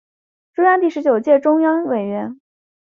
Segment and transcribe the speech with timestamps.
[0.55, 2.39] 中共第十九届中央委员。